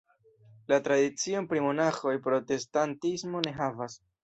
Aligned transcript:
La 0.71 0.79
tradicion 0.87 1.49
pri 1.51 1.61
Monaĥoj 1.67 2.15
protestantismo 2.25 3.45
ne 3.49 3.57
havas. 3.63 4.03